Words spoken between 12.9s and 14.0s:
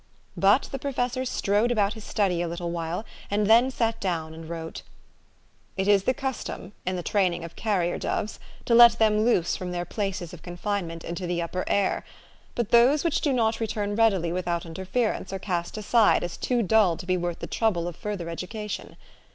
which do not return